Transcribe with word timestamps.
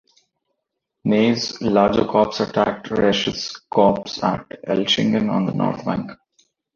Ney's 1.05 1.61
larger 1.61 2.05
corps 2.05 2.39
attacked 2.39 2.89
Riesch's 2.89 3.55
corps 3.69 4.03
at 4.23 4.47
Elchingen 4.67 5.29
on 5.29 5.45
the 5.45 5.53
north 5.53 5.85
bank. 5.85 6.09